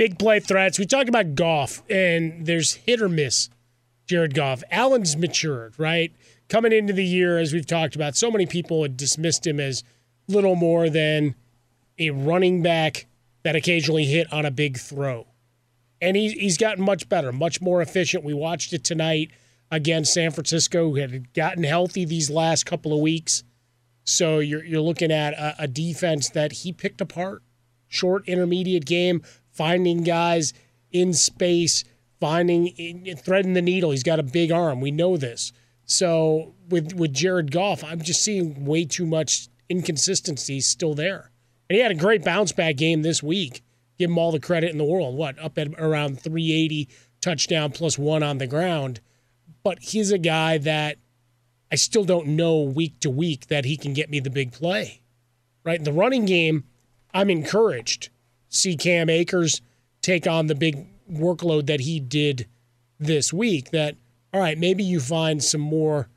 [0.00, 0.78] big play threats.
[0.78, 3.50] We talked about Goff, and there's hit or miss.
[4.06, 4.64] Jared Goff.
[4.70, 6.10] Allen's matured, right?
[6.48, 9.84] Coming into the year, as we've talked about, so many people had dismissed him as
[10.26, 11.34] little more than
[11.98, 13.08] a running back
[13.42, 15.26] that occasionally hit on a big throw.
[16.00, 18.24] And he, he's gotten much better, much more efficient.
[18.24, 19.32] We watched it tonight
[19.70, 23.44] against San Francisco, who had gotten healthy these last couple of weeks.
[24.04, 27.42] So you're, you're looking at a, a defense that he picked apart.
[27.92, 29.20] Short, intermediate game,
[29.60, 30.54] finding guys
[30.90, 31.84] in space,
[32.18, 33.90] finding threading the needle.
[33.90, 34.80] He's got a big arm.
[34.80, 35.52] We know this.
[35.84, 41.30] So with with Jared Goff, I'm just seeing way too much inconsistency still there.
[41.68, 43.62] And he had a great bounce back game this week.
[43.98, 45.14] Give him all the credit in the world.
[45.14, 46.88] What, up at around 380
[47.20, 49.00] touchdown plus one on the ground.
[49.62, 50.96] But he's a guy that
[51.70, 55.02] I still don't know week to week that he can get me the big play.
[55.64, 55.84] Right?
[55.84, 56.64] The running game,
[57.12, 58.08] I'm encouraged.
[58.50, 59.62] See Cam Akers
[60.02, 62.46] take on the big workload that he did
[62.98, 63.70] this week.
[63.70, 63.96] That,
[64.34, 66.08] all right, maybe you find some more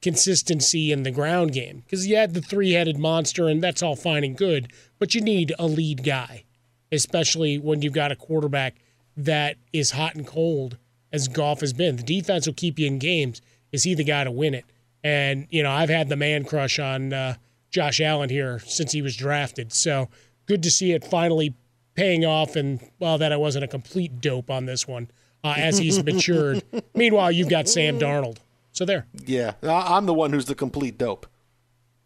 [0.00, 3.96] consistency in the ground game because you had the three headed monster, and that's all
[3.96, 6.44] fine and good, but you need a lead guy,
[6.92, 8.76] especially when you've got a quarterback
[9.16, 10.76] that is hot and cold
[11.12, 11.96] as Goff has been.
[11.96, 13.40] The defense will keep you in games.
[13.72, 14.64] Is he the guy to win it?
[15.02, 17.34] And, you know, I've had the man crush on uh,
[17.70, 19.72] Josh Allen here since he was drafted.
[19.72, 20.08] So
[20.46, 21.54] good to see it finally
[21.94, 22.56] paying off.
[22.56, 25.10] And, well, that I wasn't a complete dope on this one
[25.44, 26.62] uh, as he's matured.
[26.94, 28.38] Meanwhile, you've got Sam Darnold.
[28.72, 29.06] So there.
[29.24, 31.26] Yeah, I- I'm the one who's the complete dope,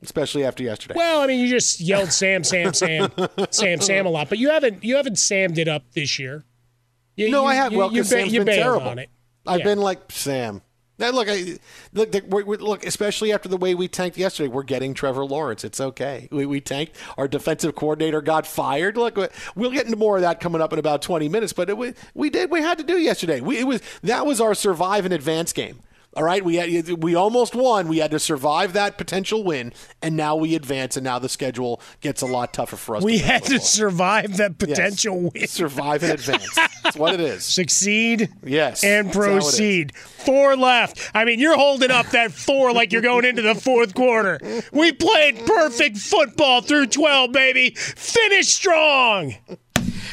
[0.02, 0.94] especially after yesterday.
[0.96, 3.10] Well, I mean, you just yelled Sam, Sam, Sam,
[3.50, 6.44] Sam, Sam a lot, but you haven't you haven't Sammed it up this year.
[7.16, 7.72] You, no, you- I have.
[7.72, 8.88] You, well, you, because ba- Sam's you been terrible.
[8.88, 9.10] on it.
[9.46, 9.64] I've Yeah.
[9.64, 10.62] been like Sam.
[11.00, 11.58] Now, look, I,
[11.94, 12.14] look,
[12.60, 12.86] look.
[12.86, 15.64] Especially after the way we tanked yesterday, we're getting Trevor Lawrence.
[15.64, 16.28] It's okay.
[16.30, 16.94] We, we tanked.
[17.18, 18.96] Our defensive coordinator got fired.
[18.96, 21.52] Look, we- we'll get into more of that coming up in about twenty minutes.
[21.54, 22.50] But it, we we did.
[22.50, 23.40] We had to do yesterday.
[23.40, 25.80] We, it was that was our survive and advance game.
[26.16, 27.86] All right, we had, we almost won.
[27.86, 30.96] We had to survive that potential win, and now we advance.
[30.96, 33.04] And now the schedule gets a lot tougher for us.
[33.04, 34.68] We to had to survive that Yes.
[34.70, 35.46] potential win.
[35.46, 36.52] survive and advance.
[36.82, 37.44] That's what it is.
[37.44, 39.44] Succeed Yes, and that's how it is.
[39.44, 39.96] proceed.
[39.96, 41.10] Four left.
[41.14, 44.40] I mean, you're holding up that four like you're going into the fourth quarter.
[44.72, 47.70] We played perfect football through 12, baby.
[47.76, 49.36] Finish strong.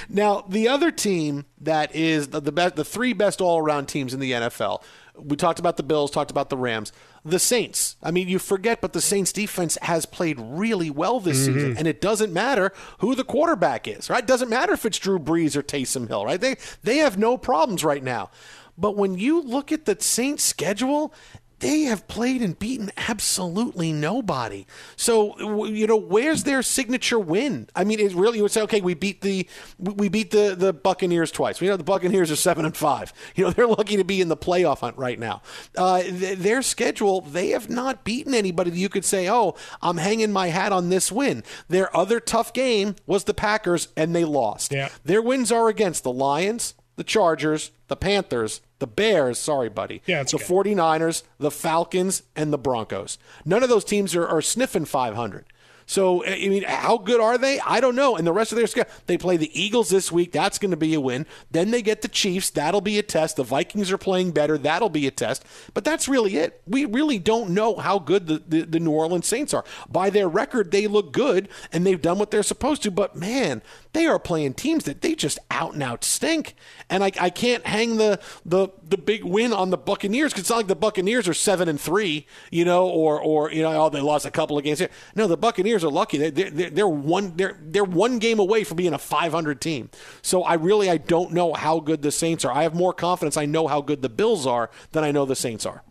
[0.09, 4.19] Now, the other team that is the, the best, the three best all-around teams in
[4.19, 4.81] the NFL.
[5.19, 6.91] We talked about the Bills, talked about the Rams,
[7.25, 7.95] the Saints.
[8.03, 11.53] I mean, you forget, but the Saints defense has played really well this mm-hmm.
[11.53, 14.23] season, and it doesn't matter who the quarterback is, right?
[14.23, 16.39] It doesn't matter if it's Drew Brees or Taysom Hill, right?
[16.39, 18.29] They they have no problems right now.
[18.77, 21.13] But when you look at the Saints schedule,
[21.59, 24.65] they have played and beaten absolutely nobody.
[24.95, 27.69] So you know, where's their signature win?
[27.75, 29.47] I mean, it really you would say, okay, we beat the
[29.79, 31.59] we beat the the Buccaneers twice.
[31.59, 33.13] We know the Buccaneers are seven and five.
[33.35, 35.43] You know, they're lucky to be in the playoff hunt right now.
[35.77, 39.97] Uh, th- their schedule, they have not beaten anybody that you could say, oh, I'm
[39.97, 41.43] hanging my hat on this win.
[41.67, 44.71] Their other tough game was the Packers, and they lost.
[44.71, 44.89] Yeah.
[45.03, 49.39] Their wins are against the Lions, the Chargers, the Panthers, the Bears.
[49.39, 50.01] Sorry, buddy.
[50.05, 50.73] Yeah, it's the okay.
[50.73, 53.17] 49ers, the Falcons, and the Broncos.
[53.45, 55.45] None of those teams are, are sniffing 500.
[55.89, 57.61] So, I mean, how good are they?
[57.61, 58.17] I don't know.
[58.17, 60.33] And the rest of their schedule, they play the Eagles this week.
[60.33, 61.25] That's going to be a win.
[61.49, 62.49] Then they get the Chiefs.
[62.49, 63.37] That'll be a test.
[63.37, 64.57] The Vikings are playing better.
[64.57, 65.45] That'll be a test.
[65.73, 66.61] But that's really it.
[66.67, 69.63] We really don't know how good the, the, the New Orleans Saints are.
[69.89, 72.91] By their record, they look good and they've done what they're supposed to.
[72.91, 73.61] But man,
[73.97, 76.53] they are playing teams that they just out and out stink.
[76.87, 80.49] And I, I can't hang the, the the big win on the Buccaneers because it's
[80.51, 83.89] not like the Buccaneers are seven and three, you know, or or you know, oh,
[83.89, 84.89] they lost a couple of games here.
[85.15, 86.19] No, the Buccaneers are lucky.
[86.19, 89.89] They, they, they're, they're one they're they're one game away from being a 500 team.
[90.21, 92.51] So I really I don't know how good the Saints are.
[92.51, 93.35] I have more confidence.
[93.35, 95.81] I know how good the Bills are than I know the Saints are.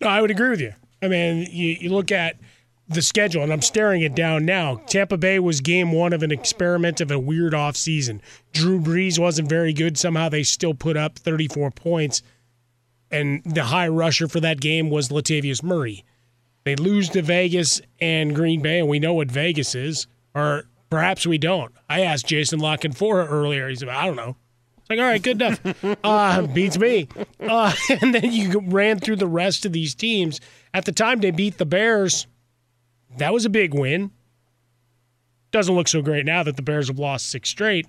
[0.00, 0.74] No, I would agree with you.
[1.02, 2.36] I mean, you, you look at
[2.88, 4.76] the schedule, and I'm staring it down now.
[4.86, 8.22] Tampa Bay was game one of an experiment of a weird off season.
[8.52, 9.98] Drew Brees wasn't very good.
[9.98, 12.22] Somehow they still put up 34 points,
[13.10, 16.04] and the high rusher for that game was Latavius Murray.
[16.64, 21.26] They lose to Vegas and Green Bay, and we know what Vegas is, or perhaps
[21.26, 21.72] we don't.
[21.88, 23.68] I asked Jason La Canfora earlier.
[23.68, 24.36] He said, I don't know.
[24.78, 25.60] It's like, all right, good enough.
[26.04, 27.08] Uh, beats me.
[27.40, 30.40] Uh, and then you ran through the rest of these teams.
[30.72, 32.26] At the time they beat the Bears,
[33.16, 34.10] that was a big win.
[35.50, 37.86] Doesn't look so great now that the Bears have lost six straight.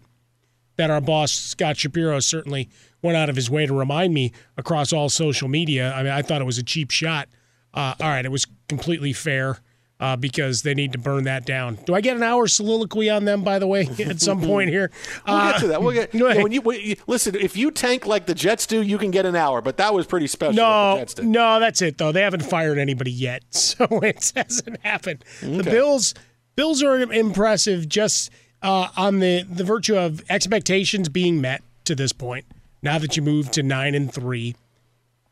[0.78, 2.70] That our boss, Scott Shapiro, certainly
[3.02, 5.92] went out of his way to remind me across all social media.
[5.94, 7.28] I mean, I thought it was a cheap shot.
[7.74, 9.60] Uh, all right, it was completely fair
[10.00, 11.78] uh, because they need to burn that down.
[11.86, 14.91] Do I get an hour soliloquy on them, by the way, at some point here?
[15.28, 15.82] We'll Uh, get to that.
[15.82, 16.12] We'll get.
[16.12, 16.38] go ahead.
[16.38, 19.12] yeah, when you, when you listen, if you tank like the Jets do, you can
[19.12, 19.62] get an hour.
[19.62, 20.54] But that was pretty special.
[20.56, 22.12] No, no, that's it though.
[22.12, 25.24] They haven't fired anybody yet, so it hasn't happened.
[25.41, 26.14] The Bills,
[26.56, 28.32] Bills are impressive just
[28.62, 32.45] uh, on the the virtue of expectations being met to this point.
[32.82, 34.56] Now that you move to nine and three,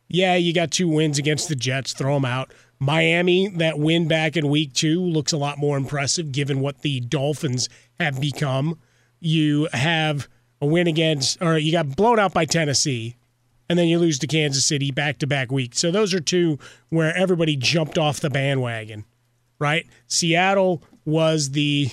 [0.09, 1.93] yeah, you got two wins against the Jets.
[1.93, 2.51] Throw them out.
[2.79, 6.99] Miami, that win back in week two looks a lot more impressive given what the
[6.99, 7.69] Dolphins
[7.99, 8.79] have become.
[9.19, 10.27] You have
[10.61, 13.15] a win against, or you got blown out by Tennessee
[13.69, 15.75] and then you lose to Kansas City back to back week.
[15.75, 16.57] So those are two
[16.89, 19.05] where everybody jumped off the bandwagon.
[19.59, 19.85] right?
[20.07, 21.89] Seattle was the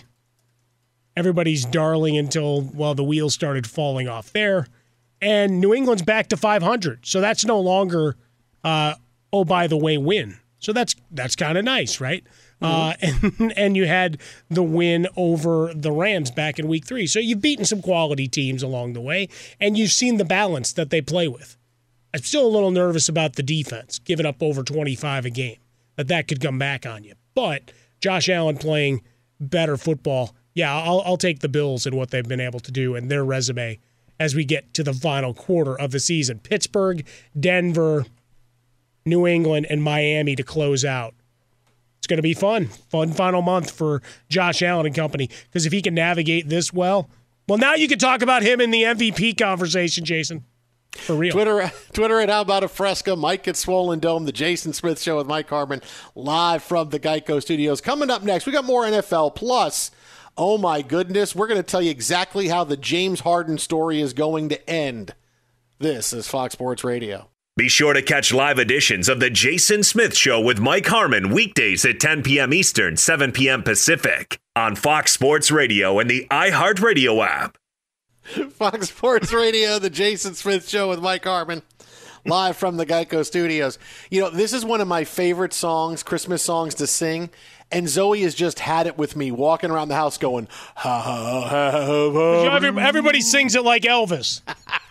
[1.16, 4.66] everybody's darling until well the wheels started falling off there,
[5.20, 8.16] and New England's back to 500, so that's no longer
[8.62, 8.94] uh,
[9.32, 10.38] oh by the way win.
[10.64, 12.24] So that's that's kind of nice, right?
[12.62, 17.06] Uh, and and you had the win over the Rams back in Week Three.
[17.06, 19.28] So you've beaten some quality teams along the way,
[19.60, 21.56] and you've seen the balance that they play with.
[22.14, 25.56] I'm still a little nervous about the defense, giving up over 25 a game,
[25.96, 27.14] that that could come back on you.
[27.34, 29.02] But Josh Allen playing
[29.40, 32.94] better football, yeah, I'll, I'll take the Bills and what they've been able to do
[32.94, 33.80] and their resume
[34.20, 36.38] as we get to the final quarter of the season.
[36.38, 37.04] Pittsburgh,
[37.38, 38.06] Denver,
[39.04, 41.14] New England, and Miami to close out.
[41.98, 42.66] It's going to be fun.
[42.66, 45.30] Fun final month for Josh Allen and company.
[45.44, 47.08] Because if he can navigate this well,
[47.48, 50.44] well, now you can talk about him in the MVP conversation, Jason.
[50.92, 51.32] For real.
[51.32, 55.16] Twitter, Twitter at How About a Fresca, Mike at Swollen Dome, the Jason Smith Show
[55.16, 55.82] with Mike Harmon,
[56.14, 57.80] live from the Geico Studios.
[57.80, 59.34] Coming up next, we got more NFL.
[59.34, 59.90] Plus,
[60.36, 64.12] oh my goodness, we're going to tell you exactly how the James Harden story is
[64.12, 65.14] going to end.
[65.78, 67.28] This is Fox Sports Radio.
[67.56, 71.84] Be sure to catch live editions of The Jason Smith Show with Mike Harmon weekdays
[71.84, 72.52] at 10 p.m.
[72.52, 73.62] Eastern, 7 p.m.
[73.62, 77.56] Pacific on Fox Sports Radio and the iHeartRadio app.
[78.50, 81.62] Fox Sports Radio, the Jason Smith Show with Mike Harmon,
[82.26, 83.78] live from the Geico Studios.
[84.10, 87.30] You know, this is one of my favorite songs, Christmas songs to sing.
[87.70, 91.24] And Zoe has just had it with me, walking around the house going, ha, ha,
[91.24, 92.80] ha, ha, ha ha.
[92.80, 94.40] Everybody sings it like Elvis.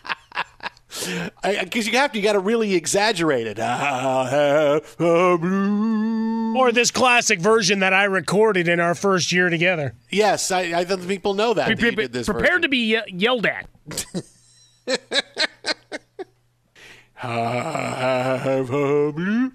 [1.44, 3.58] Because you have to, you got to really exaggerate it.
[6.56, 9.96] Or this classic version that I recorded in our first year together.
[10.12, 11.68] Yes, I, I think people know that.
[11.68, 13.68] that did this Prepared to be ye- yelled at.
[17.24, 19.52] version.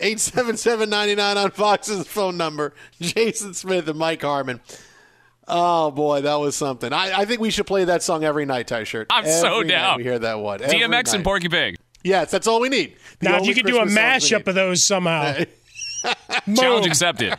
[0.00, 2.74] 877-99 on Fox's phone number.
[3.00, 4.60] Jason Smith and Mike Harmon.
[5.48, 6.92] Oh boy, that was something.
[6.92, 9.08] I, I think we should play that song every night, Tie Shirt.
[9.10, 9.96] I'm so Every night down.
[9.98, 10.62] We hear that one.
[10.62, 11.24] Every DMX and.
[11.24, 11.76] Porky Pig.
[12.04, 12.96] Yes, that's all we need.
[13.20, 15.44] The Now, if you could do a Christmas songs we mashup of those somehow.
[16.54, 17.36] Challenge accepted.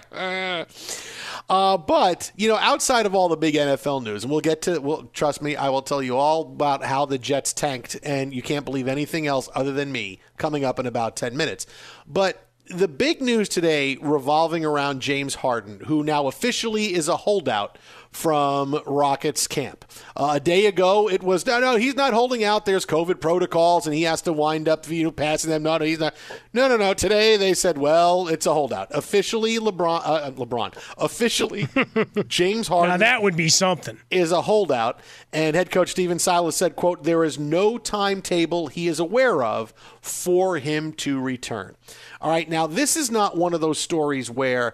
[1.49, 4.79] Uh, but you know, outside of all the big NFL news, and we'll get to.
[4.79, 8.41] Well, trust me, I will tell you all about how the Jets tanked, and you
[8.41, 11.65] can't believe anything else other than me coming up in about ten minutes.
[12.07, 17.77] But the big news today revolving around James Harden, who now officially is a holdout
[18.13, 19.85] from Rockets camp.
[20.15, 22.65] Uh, a day ago, it was no, no, he's not holding out.
[22.65, 25.63] There's COVID protocols, and he has to wind up, you know, passing them.
[25.63, 26.15] No, no, he's not.
[26.53, 26.93] No, no, no.
[26.93, 28.87] Today they said, well, it's a holdout.
[28.91, 31.67] Officially, LeBron, uh, LeBron, officially,
[32.27, 33.97] James Harden Now, that would be something.
[34.11, 34.99] is a holdout.
[35.31, 39.73] And head coach Stephen Silas said, quote, there is no timetable he is aware of
[40.01, 41.75] for him to return.
[42.21, 44.73] All right, now this is not one of those stories where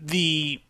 [0.00, 0.60] the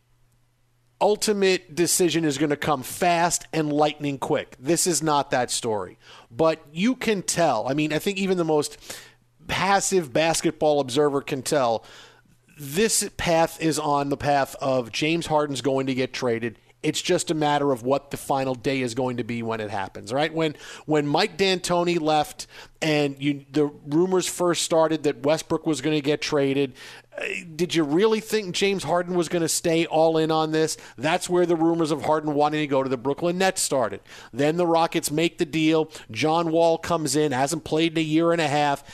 [1.01, 4.57] ultimate decision is going to come fast and lightning quick.
[4.59, 5.99] This is not that story.
[6.31, 7.69] But you can tell.
[7.69, 8.79] I mean, I think even the most
[9.49, 11.85] passive basketball observer can tell
[12.59, 16.59] this path is on the path of James Harden's going to get traded.
[16.83, 19.71] It's just a matter of what the final day is going to be when it
[19.71, 20.33] happens, right?
[20.33, 20.55] When
[20.87, 22.47] when Mike D'Antoni left
[22.81, 26.75] and you the rumors first started that Westbrook was going to get traded,
[27.55, 30.77] did you really think James Harden was going to stay all in on this?
[30.97, 34.01] That's where the rumors of Harden wanting to go to the Brooklyn Nets started.
[34.33, 35.91] Then the Rockets make the deal.
[36.11, 38.85] John Wall comes in, hasn't played in a year and a half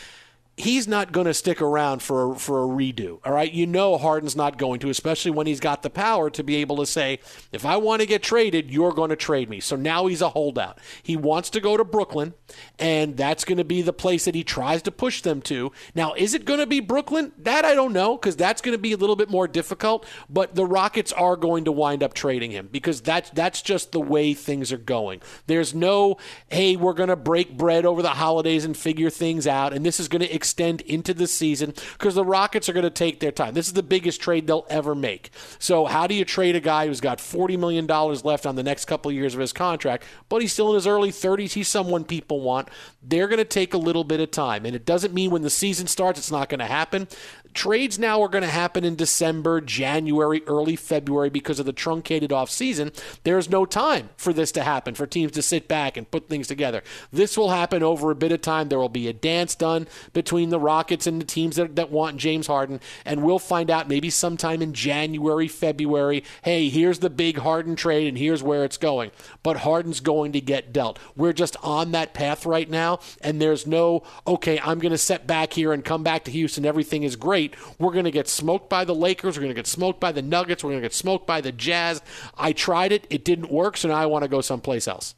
[0.56, 3.18] he's not going to stick around for for a redo.
[3.24, 6.42] All right, you know Harden's not going to, especially when he's got the power to
[6.42, 7.20] be able to say,
[7.52, 9.60] if I want to get traded, you're going to trade me.
[9.60, 10.78] So now he's a holdout.
[11.02, 12.34] He wants to go to Brooklyn,
[12.78, 15.72] and that's going to be the place that he tries to push them to.
[15.94, 17.32] Now, is it going to be Brooklyn?
[17.38, 20.06] That I don't know because that's going to be a little bit more difficult.
[20.28, 24.00] But the Rockets are going to wind up trading him because that's that's just the
[24.00, 25.22] way things are going.
[25.46, 29.72] There's no, hey, we're going to break bread over the holidays and figure things out,
[29.72, 32.90] and this is going to extend into the season because the Rockets are going to
[32.90, 33.54] take their time.
[33.54, 35.30] This is the biggest trade they'll ever make.
[35.58, 38.84] So, how do you trade a guy who's got $40 million left on the next
[38.84, 41.54] couple of years of his contract, but he's still in his early 30s?
[41.54, 42.68] He's someone people want.
[43.02, 44.66] They're going to take a little bit of time.
[44.66, 47.08] And it doesn't mean when the season starts, it's not going to happen.
[47.54, 52.32] Trades now are going to happen in December, January, early February because of the truncated
[52.32, 52.92] off season.
[53.24, 56.48] There's no time for this to happen, for teams to sit back and put things
[56.48, 56.82] together.
[57.12, 58.68] This will happen over a bit of time.
[58.68, 61.90] There will be a dance done between between the Rockets and the teams that, that
[61.90, 62.80] want James Harden.
[63.04, 68.08] And we'll find out maybe sometime in January, February hey, here's the big Harden trade
[68.08, 69.10] and here's where it's going.
[69.42, 70.98] But Harden's going to get dealt.
[71.16, 73.00] We're just on that path right now.
[73.20, 76.64] And there's no, okay, I'm going to set back here and come back to Houston.
[76.64, 77.41] Everything is great.
[77.78, 79.36] We're going to get smoked by the Lakers.
[79.36, 80.62] We're going to get smoked by the Nuggets.
[80.62, 82.02] We're going to get smoked by the Jazz.
[82.36, 83.06] I tried it.
[83.10, 83.76] It didn't work.
[83.76, 85.14] So now I want to go someplace else.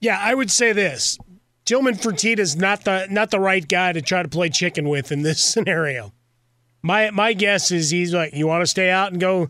[0.00, 1.18] Yeah, I would say this.
[1.64, 5.10] Tillman Fertitta is not the not the right guy to try to play chicken with
[5.10, 6.12] in this scenario.
[6.82, 9.48] My my guess is he's like, you want to stay out and go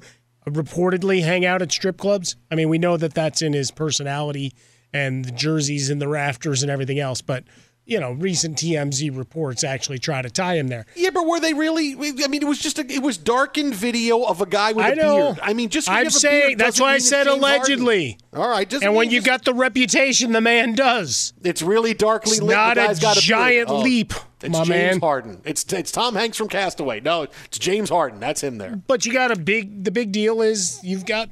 [0.49, 2.37] reportedly hang out at strip clubs.
[2.51, 4.53] I mean, we know that that's in his personality
[4.93, 7.45] and the jerseys and the rafters and everything else, but
[7.87, 10.87] you know, recent TMZ reports actually try to tie him there.
[10.97, 11.93] Yeah, but were they really?
[12.25, 14.91] I mean, it was just a, it was darkened video of a guy with I
[14.91, 15.17] a know.
[15.35, 15.41] beard.
[15.43, 18.19] I mean, just I'm saying that's why I said allegedly.
[18.33, 22.33] All right, just and when you got the reputation the man does, it's really darkly
[22.33, 22.57] it's lit.
[22.57, 23.69] not a guy's got a giant.
[23.69, 25.01] Oh, leap, It's my James man.
[25.01, 25.41] Harden.
[25.45, 27.01] It's it's Tom Hanks from Castaway.
[27.01, 28.19] No, it's James Harden.
[28.19, 28.77] That's him there.
[28.87, 29.85] But you got a big.
[29.85, 31.29] The big deal is you've got,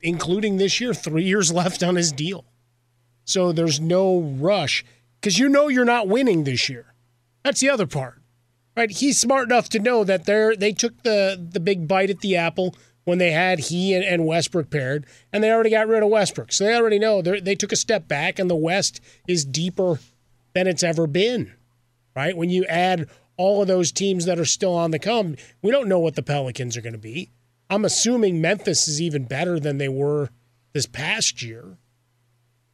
[0.00, 2.46] including this year, three years left on his deal.
[3.24, 4.84] So there's no rush
[5.20, 6.94] because you know you're not winning this year.
[7.44, 8.20] That's the other part,
[8.76, 8.90] right?
[8.90, 12.36] He's smart enough to know that they they took the the big bite at the
[12.36, 16.10] apple when they had he and, and Westbrook paired, and they already got rid of
[16.10, 16.52] Westbrook.
[16.52, 19.98] So they already know they they took a step back, and the West is deeper
[20.54, 21.54] than it's ever been,
[22.14, 22.36] right?
[22.36, 25.88] When you add all of those teams that are still on the come, we don't
[25.88, 27.30] know what the Pelicans are going to be.
[27.70, 30.28] I'm assuming Memphis is even better than they were
[30.72, 31.78] this past year.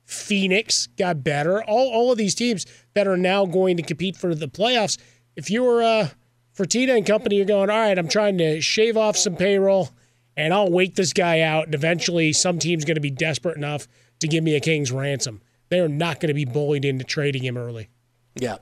[0.07, 1.63] Phoenix got better.
[1.65, 4.99] All, all of these teams that are now going to compete for the playoffs.
[5.35, 6.09] If you were uh,
[6.57, 9.91] Fertitta and company, you're going, all right, I'm trying to shave off some payroll
[10.37, 11.67] and I'll wait this guy out.
[11.67, 13.89] And eventually, some team's going to be desperate enough
[14.21, 15.43] to give me a king's ransom.
[15.69, 17.89] They're not going to be bullied into trading him early.
[18.37, 18.57] Yeah.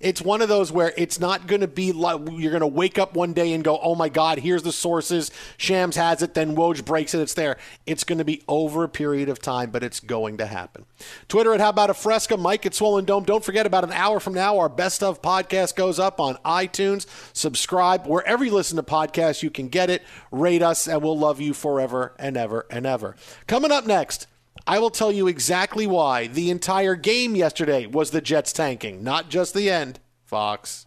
[0.00, 2.98] It's one of those where it's not going to be like you're going to wake
[2.98, 6.56] up one day and go, "Oh my God, here's the sources." Shams has it, then
[6.56, 7.20] Woj breaks it.
[7.20, 7.58] It's there.
[7.86, 10.86] It's going to be over a period of time, but it's going to happen.
[11.28, 13.24] Twitter at How About a Fresca, Mike at Swollen Dome.
[13.24, 17.06] Don't forget about an hour from now, our Best of podcast goes up on iTunes.
[17.34, 19.42] Subscribe wherever you listen to podcasts.
[19.42, 20.02] You can get it.
[20.30, 23.16] Rate us, and we'll love you forever and ever and ever.
[23.46, 24.26] Coming up next.
[24.66, 29.28] I will tell you exactly why the entire game yesterday was the Jets tanking, not
[29.28, 30.00] just the end.
[30.24, 30.86] Fox.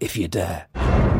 [0.00, 1.19] if you dare.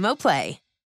[0.15, 0.59] Play.